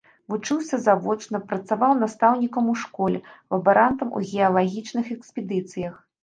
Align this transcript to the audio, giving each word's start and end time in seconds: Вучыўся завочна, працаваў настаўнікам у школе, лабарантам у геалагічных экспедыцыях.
Вучыўся 0.31 0.77
завочна, 0.85 1.41
працаваў 1.51 1.93
настаўнікам 2.03 2.71
у 2.71 2.73
школе, 2.85 3.21
лабарантам 3.57 4.17
у 4.21 4.23
геалагічных 4.31 5.05
экспедыцыях. 5.19 5.93